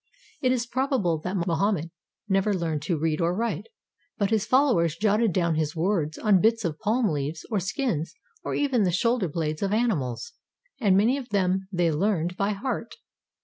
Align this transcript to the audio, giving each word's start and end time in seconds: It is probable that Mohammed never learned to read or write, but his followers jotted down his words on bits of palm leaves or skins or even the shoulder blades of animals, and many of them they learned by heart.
It 0.41 0.51
is 0.51 0.65
probable 0.65 1.19
that 1.19 1.45
Mohammed 1.45 1.91
never 2.27 2.55
learned 2.55 2.81
to 2.85 2.97
read 2.97 3.21
or 3.21 3.35
write, 3.35 3.67
but 4.17 4.31
his 4.31 4.47
followers 4.47 4.95
jotted 4.95 5.31
down 5.31 5.53
his 5.53 5.75
words 5.75 6.17
on 6.17 6.41
bits 6.41 6.65
of 6.65 6.79
palm 6.79 7.07
leaves 7.11 7.45
or 7.51 7.59
skins 7.59 8.15
or 8.43 8.55
even 8.55 8.81
the 8.81 8.89
shoulder 8.89 9.27
blades 9.27 9.61
of 9.61 9.71
animals, 9.71 10.33
and 10.79 10.97
many 10.97 11.17
of 11.19 11.29
them 11.29 11.67
they 11.71 11.91
learned 11.91 12.35
by 12.35 12.53
heart. 12.53 12.95